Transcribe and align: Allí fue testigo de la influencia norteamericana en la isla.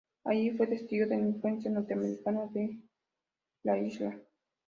Allí 0.23 0.49
fue 0.49 0.65
testigo 0.65 1.05
de 1.05 1.15
la 1.15 1.21
influencia 1.21 1.69
norteamericana 1.69 2.49
en 2.55 2.81
la 3.61 3.77
isla. 3.77 4.17